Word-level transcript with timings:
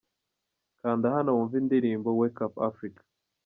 Kanda 0.81 1.07
hano 1.15 1.29
wumve 1.37 1.55
indirimbo 1.61 2.09
"Wake 2.19 2.41
Up 2.45 2.55
Africa". 2.69 3.01